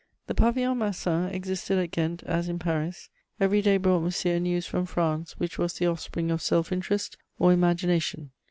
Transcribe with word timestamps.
* 0.15 0.25
The 0.25 0.33
Pavillon 0.33 0.77
Marsan 0.79 1.31
existed 1.31 1.77
at 1.77 1.91
Ghent 1.91 2.23
as 2.23 2.49
in 2.49 2.57
Paris. 2.57 3.07
Every 3.39 3.61
day 3.61 3.77
brought 3.77 3.99
Monsieur 4.01 4.39
news 4.39 4.65
from 4.65 4.87
France 4.87 5.33
which 5.37 5.59
was 5.59 5.73
the 5.73 5.85
offspring 5.85 6.31
of 6.31 6.41
self 6.41 6.71
interest 6.71 7.17
or 7.37 7.53
imagination. 7.53 8.31